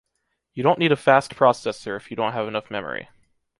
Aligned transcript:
You 0.55 0.63
don’t 0.63 0.79
need 0.79 0.91
a 0.91 0.95
fast 0.95 1.35
processor 1.35 1.95
if 1.95 2.09
you 2.09 2.17
don’t 2.17 2.33
have 2.33 2.47
enough 2.47 2.71
memory. 2.71 3.07